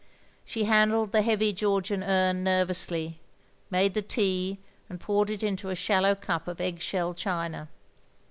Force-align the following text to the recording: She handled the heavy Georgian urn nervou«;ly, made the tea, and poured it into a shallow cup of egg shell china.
She 0.45 0.63
handled 0.63 1.11
the 1.11 1.21
heavy 1.21 1.53
Georgian 1.53 2.03
urn 2.03 2.43
nervou«;ly, 2.43 3.19
made 3.69 3.93
the 3.93 4.01
tea, 4.01 4.57
and 4.89 4.99
poured 4.99 5.29
it 5.29 5.43
into 5.43 5.69
a 5.69 5.75
shallow 5.75 6.15
cup 6.15 6.47
of 6.47 6.59
egg 6.59 6.81
shell 6.81 7.13
china. 7.13 7.69